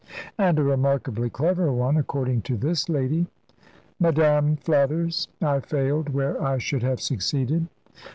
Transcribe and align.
"And 0.35 0.57
a 0.57 0.63
remarkably 0.63 1.29
clever 1.29 1.71
one, 1.71 1.95
according 1.95 2.41
to 2.49 2.57
this 2.57 2.89
lady." 2.89 3.27
"Madame 3.99 4.55
flatters. 4.55 5.27
I 5.43 5.59
failed, 5.59 6.09
where 6.09 6.43
I 6.43 6.57
should 6.57 6.81
have 6.81 6.99
succeeded." 6.99 7.67